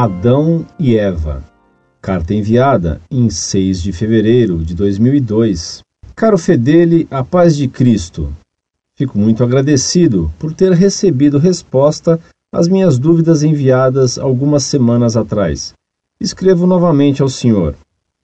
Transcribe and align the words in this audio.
Adão 0.00 0.64
e 0.78 0.96
Eva. 0.96 1.42
Carta 2.00 2.32
enviada 2.32 3.00
em 3.10 3.28
6 3.28 3.82
de 3.82 3.92
fevereiro 3.92 4.64
de 4.64 4.72
2002. 4.72 5.82
Caro 6.14 6.38
Fedele, 6.38 7.08
a 7.10 7.24
paz 7.24 7.56
de 7.56 7.66
Cristo. 7.66 8.32
Fico 8.96 9.18
muito 9.18 9.42
agradecido 9.42 10.32
por 10.38 10.54
ter 10.54 10.70
recebido 10.70 11.36
resposta 11.36 12.20
às 12.52 12.68
minhas 12.68 12.96
dúvidas 12.96 13.42
enviadas 13.42 14.20
algumas 14.20 14.62
semanas 14.62 15.16
atrás. 15.16 15.72
Escrevo 16.20 16.64
novamente 16.64 17.20
ao 17.20 17.28
senhor. 17.28 17.74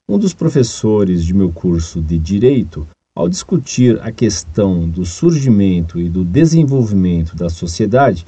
Um 0.08 0.16
dos 0.16 0.32
professores 0.32 1.24
de 1.24 1.34
meu 1.34 1.50
curso 1.50 2.00
de 2.00 2.20
Direito, 2.20 2.86
ao 3.16 3.28
discutir 3.28 4.00
a 4.00 4.12
questão 4.12 4.88
do 4.88 5.04
surgimento 5.04 6.00
e 6.00 6.08
do 6.08 6.24
desenvolvimento 6.24 7.34
da 7.34 7.50
sociedade, 7.50 8.24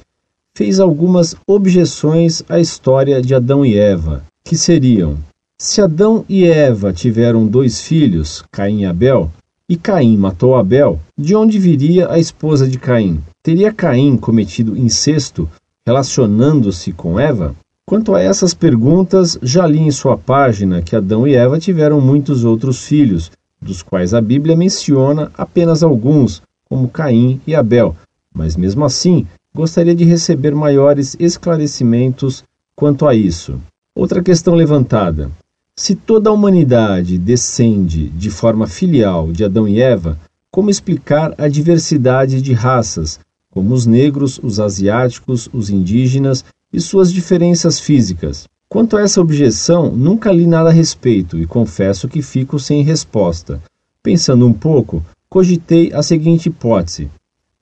fez 0.57 0.79
algumas 0.79 1.35
objeções 1.45 2.41
à 2.49 2.59
história 2.59 3.21
de 3.21 3.35
Adão 3.35 3.63
e 3.63 3.77
Eva, 3.77 4.23
que 4.43 4.57
seriam: 4.57 5.15
se 5.61 5.79
Adão 5.81 6.25
e 6.27 6.45
Eva 6.45 6.91
tiveram 6.91 7.45
dois 7.45 7.79
filhos, 7.79 8.43
Caim 8.51 8.81
e 8.81 8.85
Abel, 8.87 9.31
e 9.69 9.77
Caim 9.77 10.17
matou 10.17 10.55
Abel, 10.55 10.99
de 11.15 11.35
onde 11.35 11.59
viria 11.59 12.11
a 12.11 12.17
esposa 12.17 12.67
de 12.67 12.79
Caim? 12.79 13.21
Teria 13.43 13.71
Caim 13.71 14.17
cometido 14.17 14.75
incesto 14.75 15.47
relacionando-se 15.85 16.91
com 16.91 17.19
Eva? 17.19 17.55
Quanto 17.85 18.15
a 18.15 18.19
essas 18.19 18.55
perguntas, 18.55 19.37
já 19.43 19.67
li 19.67 19.77
em 19.79 19.91
sua 19.91 20.17
página 20.17 20.81
que 20.81 20.95
Adão 20.95 21.27
e 21.27 21.35
Eva 21.35 21.59
tiveram 21.59 22.01
muitos 22.01 22.43
outros 22.43 22.83
filhos, 22.83 23.31
dos 23.61 23.83
quais 23.83 24.11
a 24.11 24.19
Bíblia 24.19 24.57
menciona 24.57 25.31
apenas 25.37 25.83
alguns, 25.83 26.41
como 26.65 26.89
Caim 26.89 27.39
e 27.45 27.53
Abel, 27.53 27.95
mas 28.33 28.57
mesmo 28.57 28.83
assim 28.83 29.27
gostaria 29.57 29.95
de 29.95 30.05
receber 30.05 30.53
maiores 30.53 31.17
esclarecimentos 31.19 32.43
quanto 32.75 33.07
a 33.07 33.15
isso. 33.15 33.59
Outra 33.95 34.21
questão 34.21 34.53
levantada: 34.53 35.31
se 35.75 35.95
toda 35.95 36.29
a 36.29 36.33
humanidade 36.33 37.17
descende 37.17 38.07
de 38.09 38.29
forma 38.29 38.67
filial 38.67 39.31
de 39.31 39.43
Adão 39.43 39.67
e 39.67 39.81
Eva, 39.81 40.15
como 40.51 40.69
explicar 40.69 41.33
a 41.39 41.47
diversidade 41.47 42.39
de 42.39 42.53
raças, 42.53 43.19
como 43.49 43.73
os 43.73 43.87
negros, 43.87 44.39
os 44.43 44.59
asiáticos, 44.59 45.49
os 45.51 45.71
indígenas 45.71 46.45
e 46.71 46.79
suas 46.79 47.11
diferenças 47.11 47.79
físicas? 47.79 48.45
Quanto 48.69 48.95
a 48.95 49.01
essa 49.01 49.19
objeção, 49.19 49.91
nunca 49.91 50.31
li 50.31 50.45
nada 50.45 50.69
a 50.69 50.73
respeito 50.73 51.35
e 51.35 51.47
confesso 51.47 52.07
que 52.07 52.21
fico 52.21 52.59
sem 52.59 52.83
resposta. 52.83 53.59
Pensando 54.03 54.45
um 54.45 54.53
pouco, 54.53 55.03
cogitei 55.27 55.91
a 55.93 56.03
seguinte 56.03 56.47
hipótese: 56.47 57.09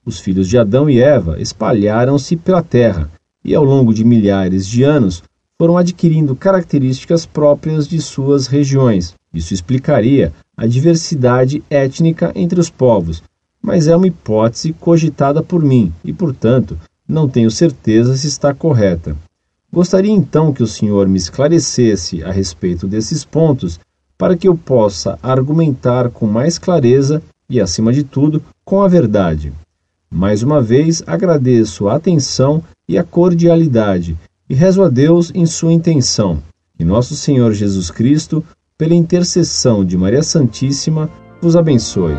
os 0.06 0.20
filhos 0.20 0.48
de 0.48 0.58
Adão 0.58 0.90
e 0.90 1.02
Eva 1.02 1.42
espalharam-se 1.42 2.36
pela 2.36 2.62
terra 2.62 3.10
e, 3.44 3.56
ao 3.56 3.64
longo 3.64 3.94
de 3.94 4.06
milhares 4.06 4.68
de 4.68 4.84
anos, 4.84 5.24
foram 5.58 5.78
adquirindo 5.78 6.36
características 6.36 7.26
próprias 7.26 7.88
de 7.88 8.02
suas 8.02 8.48
regiões. 8.48 9.14
Isso 9.34 9.54
explicaria 9.54 10.34
a 10.56 10.68
diversidade 10.68 11.64
étnica 11.70 12.32
entre 12.36 12.60
os 12.60 12.70
povos, 12.70 13.24
mas 13.62 13.88
é 13.88 13.96
uma 13.96 14.08
hipótese 14.08 14.74
cogitada 14.74 15.42
por 15.42 15.64
mim 15.64 15.92
e, 16.04 16.14
portanto, 16.14 16.78
não 17.08 17.28
tenho 17.28 17.50
certeza 17.50 18.16
se 18.16 18.28
está 18.28 18.54
correta. 18.54 19.16
Gostaria 19.72 20.12
então 20.12 20.54
que 20.54 20.64
o 20.64 20.68
senhor 20.68 21.08
me 21.08 21.18
esclarecesse 21.18 22.24
a 22.24 22.32
respeito 22.32 22.88
desses 22.88 23.26
pontos 23.26 23.80
para 24.18 24.38
que 24.38 24.48
eu 24.48 24.56
possa 24.56 25.20
argumentar 25.22 26.10
com 26.10 26.26
mais 26.26 26.58
clareza 26.58 27.22
e, 27.50 27.60
acima 27.60 27.92
de 27.92 28.04
tudo, 28.04 28.42
com 28.64 28.82
a 28.82 28.88
verdade. 28.88 29.52
Mais 30.16 30.42
uma 30.44 30.62
vez 30.62 31.04
agradeço 31.06 31.90
a 31.90 31.96
atenção 31.96 32.64
e 32.88 32.98
a 32.98 33.04
cordialidade 33.04 34.18
e 34.50 34.56
rezo 34.56 34.82
a 34.82 34.88
Deus 34.88 35.30
em 35.36 35.46
sua 35.46 35.74
intenção. 35.74 36.42
Que 36.78 36.86
nosso 36.86 37.18
Senhor 37.18 37.52
Jesus 37.52 37.92
Cristo, 37.92 38.42
pela 38.78 38.96
intercessão 38.96 39.84
de 39.84 39.98
Maria 39.98 40.24
Santíssima, 40.24 41.10
vos 41.42 41.58
abençoe. 41.58 42.16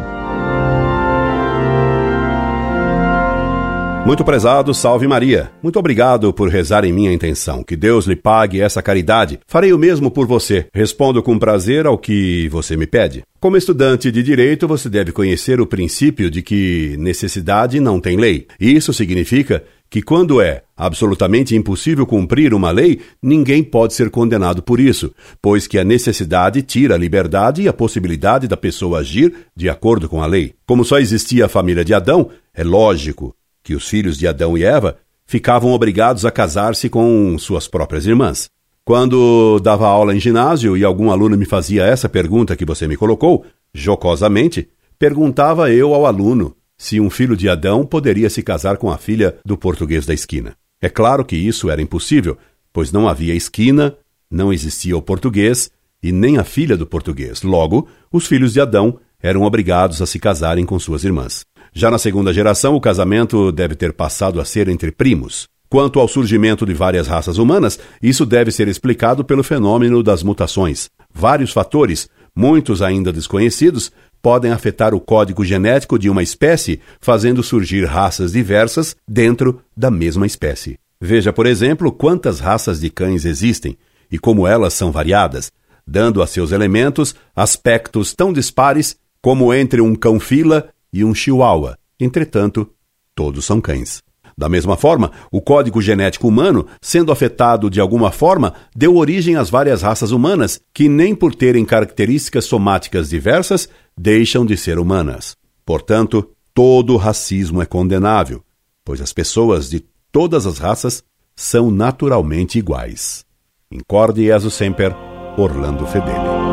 Muito 4.06 4.24
prezado, 4.24 4.72
salve 4.72 5.08
Maria. 5.08 5.50
Muito 5.60 5.80
obrigado 5.80 6.32
por 6.32 6.48
rezar 6.48 6.84
em 6.84 6.92
minha 6.92 7.12
intenção. 7.12 7.64
Que 7.64 7.74
Deus 7.74 8.06
lhe 8.06 8.14
pague 8.14 8.60
essa 8.60 8.80
caridade. 8.80 9.40
Farei 9.48 9.72
o 9.72 9.78
mesmo 9.78 10.12
por 10.12 10.28
você. 10.28 10.68
Respondo 10.72 11.20
com 11.24 11.36
prazer 11.36 11.86
ao 11.86 11.98
que 11.98 12.48
você 12.48 12.76
me 12.76 12.86
pede. 12.86 13.24
Como 13.40 13.56
estudante 13.56 14.12
de 14.12 14.22
direito, 14.22 14.68
você 14.68 14.88
deve 14.88 15.10
conhecer 15.10 15.60
o 15.60 15.66
princípio 15.66 16.30
de 16.30 16.40
que 16.40 16.94
necessidade 17.00 17.80
não 17.80 17.98
tem 17.98 18.16
lei. 18.16 18.46
Isso 18.60 18.92
significa 18.92 19.64
que, 19.90 20.00
quando 20.00 20.40
é 20.40 20.62
absolutamente 20.76 21.56
impossível 21.56 22.06
cumprir 22.06 22.54
uma 22.54 22.70
lei, 22.70 23.00
ninguém 23.20 23.64
pode 23.64 23.92
ser 23.92 24.08
condenado 24.08 24.62
por 24.62 24.78
isso, 24.78 25.12
pois 25.42 25.66
que 25.66 25.78
a 25.78 25.84
necessidade 25.84 26.62
tira 26.62 26.94
a 26.94 26.98
liberdade 26.98 27.62
e 27.62 27.68
a 27.68 27.72
possibilidade 27.72 28.46
da 28.46 28.56
pessoa 28.56 29.00
agir 29.00 29.34
de 29.54 29.68
acordo 29.68 30.08
com 30.08 30.22
a 30.22 30.26
lei. 30.26 30.54
Como 30.64 30.84
só 30.84 31.00
existia 31.00 31.46
a 31.46 31.48
família 31.48 31.84
de 31.84 31.92
Adão, 31.92 32.30
é 32.54 32.64
lógico 32.64 33.34
que 33.66 33.74
os 33.74 33.88
filhos 33.88 34.16
de 34.16 34.28
Adão 34.28 34.56
e 34.56 34.62
Eva 34.62 34.96
ficavam 35.26 35.72
obrigados 35.72 36.24
a 36.24 36.30
casar-se 36.30 36.88
com 36.88 37.36
suas 37.36 37.66
próprias 37.66 38.06
irmãs. 38.06 38.48
Quando 38.84 39.58
dava 39.58 39.88
aula 39.88 40.14
em 40.14 40.20
ginásio 40.20 40.76
e 40.76 40.84
algum 40.84 41.10
aluno 41.10 41.36
me 41.36 41.44
fazia 41.44 41.84
essa 41.84 42.08
pergunta 42.08 42.54
que 42.54 42.64
você 42.64 42.86
me 42.86 42.96
colocou, 42.96 43.44
jocosamente, 43.74 44.68
perguntava 44.96 45.68
eu 45.72 45.92
ao 45.92 46.06
aluno 46.06 46.54
se 46.78 47.00
um 47.00 47.10
filho 47.10 47.36
de 47.36 47.48
Adão 47.48 47.84
poderia 47.84 48.30
se 48.30 48.40
casar 48.40 48.76
com 48.76 48.88
a 48.88 48.96
filha 48.96 49.34
do 49.44 49.58
português 49.58 50.06
da 50.06 50.14
esquina. 50.14 50.54
É 50.80 50.88
claro 50.88 51.24
que 51.24 51.34
isso 51.34 51.68
era 51.68 51.82
impossível, 51.82 52.38
pois 52.72 52.92
não 52.92 53.08
havia 53.08 53.34
esquina, 53.34 53.96
não 54.30 54.52
existia 54.52 54.96
o 54.96 55.02
português 55.02 55.72
e 56.00 56.12
nem 56.12 56.38
a 56.38 56.44
filha 56.44 56.76
do 56.76 56.86
português. 56.86 57.42
Logo, 57.42 57.88
os 58.12 58.26
filhos 58.28 58.52
de 58.52 58.60
Adão 58.60 59.00
eram 59.20 59.42
obrigados 59.42 60.00
a 60.00 60.06
se 60.06 60.20
casarem 60.20 60.64
com 60.64 60.78
suas 60.78 61.02
irmãs. 61.02 61.44
Já 61.78 61.90
na 61.90 61.98
segunda 61.98 62.32
geração, 62.32 62.74
o 62.74 62.80
casamento 62.80 63.52
deve 63.52 63.74
ter 63.74 63.92
passado 63.92 64.40
a 64.40 64.46
ser 64.46 64.66
entre 64.66 64.90
primos. 64.90 65.46
Quanto 65.68 66.00
ao 66.00 66.08
surgimento 66.08 66.64
de 66.64 66.72
várias 66.72 67.06
raças 67.06 67.36
humanas, 67.36 67.78
isso 68.02 68.24
deve 68.24 68.50
ser 68.50 68.66
explicado 68.66 69.22
pelo 69.22 69.44
fenômeno 69.44 70.02
das 70.02 70.22
mutações. 70.22 70.88
Vários 71.12 71.52
fatores, 71.52 72.08
muitos 72.34 72.80
ainda 72.80 73.12
desconhecidos, 73.12 73.92
podem 74.22 74.52
afetar 74.52 74.94
o 74.94 75.00
código 75.00 75.44
genético 75.44 75.98
de 75.98 76.08
uma 76.08 76.22
espécie, 76.22 76.80
fazendo 76.98 77.42
surgir 77.42 77.84
raças 77.84 78.32
diversas 78.32 78.96
dentro 79.06 79.60
da 79.76 79.90
mesma 79.90 80.24
espécie. 80.24 80.78
Veja, 80.98 81.30
por 81.30 81.44
exemplo, 81.44 81.92
quantas 81.92 82.40
raças 82.40 82.80
de 82.80 82.88
cães 82.88 83.26
existem 83.26 83.76
e 84.10 84.18
como 84.18 84.46
elas 84.46 84.72
são 84.72 84.90
variadas, 84.90 85.52
dando 85.86 86.22
a 86.22 86.26
seus 86.26 86.52
elementos 86.52 87.14
aspectos 87.36 88.14
tão 88.14 88.32
dispares 88.32 88.96
como 89.20 89.52
entre 89.52 89.82
um 89.82 89.94
cão-fila 89.94 90.70
e 90.98 91.04
um 91.04 91.14
chihuahua. 91.14 91.78
Entretanto, 91.98 92.70
todos 93.14 93.44
são 93.44 93.60
cães. 93.60 94.02
Da 94.38 94.48
mesma 94.48 94.76
forma, 94.76 95.12
o 95.32 95.40
código 95.40 95.80
genético 95.80 96.28
humano, 96.28 96.66
sendo 96.80 97.10
afetado 97.10 97.70
de 97.70 97.80
alguma 97.80 98.10
forma, 98.10 98.52
deu 98.74 98.96
origem 98.96 99.36
às 99.36 99.48
várias 99.48 99.80
raças 99.80 100.10
humanas, 100.10 100.60
que 100.74 100.88
nem 100.88 101.14
por 101.14 101.34
terem 101.34 101.64
características 101.64 102.44
somáticas 102.44 103.08
diversas, 103.08 103.68
deixam 103.96 104.44
de 104.44 104.56
ser 104.56 104.78
humanas. 104.78 105.36
Portanto, 105.64 106.30
todo 106.52 106.96
racismo 106.96 107.62
é 107.62 107.66
condenável, 107.66 108.42
pois 108.84 109.00
as 109.00 109.12
pessoas 109.12 109.70
de 109.70 109.82
todas 110.12 110.46
as 110.46 110.58
raças 110.58 111.02
são 111.34 111.70
naturalmente 111.70 112.58
iguais. 112.58 113.24
Incorde 113.70 114.24
Jesus 114.24 114.54
Semper, 114.54 114.94
Orlando 115.38 115.86
Fedeli. 115.86 116.45